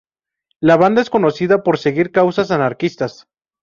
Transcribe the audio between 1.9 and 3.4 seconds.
causas anarquistas.